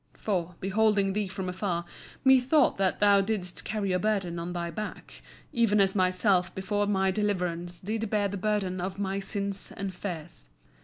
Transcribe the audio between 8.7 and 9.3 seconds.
of my